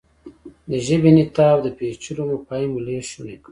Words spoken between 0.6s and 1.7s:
د ژبې انعطاف د